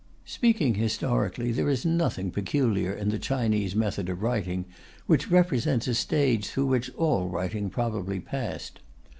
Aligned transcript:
Speaking 0.25 0.73
historically, 0.73 1.51
there 1.51 1.69
is 1.69 1.85
nothing 1.85 2.31
peculiar 2.31 2.91
in 2.91 3.09
the 3.09 3.19
Chinese 3.19 3.75
method 3.75 4.09
of 4.09 4.23
writing, 4.23 4.65
which 5.05 5.29
represents 5.29 5.87
a 5.87 5.93
stage 5.93 6.47
through 6.47 6.65
which 6.65 6.89
all 6.95 7.29
writing 7.29 7.69
probably 7.69 8.19
passed. 8.19 8.79